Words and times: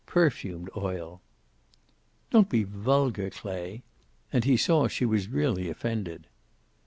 Perfumed 0.07 0.71
oil." 0.75 1.21
"Don't 2.31 2.49
be 2.49 2.63
vulgar, 2.63 3.29
Clay." 3.29 3.83
And 4.33 4.45
he 4.45 4.57
saw 4.57 4.87
she 4.87 5.05
was 5.05 5.27
really 5.27 5.69
offended. 5.69 6.25